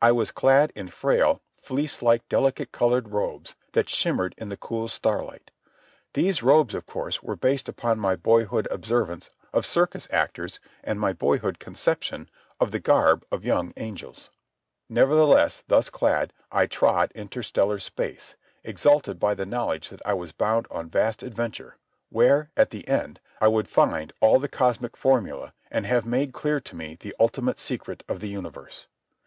[0.00, 4.88] I was clad in frail, fleece like, delicate coloured robes that shimmered in the cool
[4.88, 5.50] starlight.
[6.14, 11.12] These robes, of course, were based upon my boyhood observance of circus actors and my
[11.12, 14.30] boyhood conception of the garb of young angels.
[14.88, 18.34] Nevertheless, thus clad, I trod interstellar space,
[18.64, 21.76] exalted by the knowledge that I was bound on vast adventure,
[22.08, 26.60] where, at the end, I would find all the cosmic formulæ and have made clear
[26.60, 28.86] to me the ultimate secret of the universe.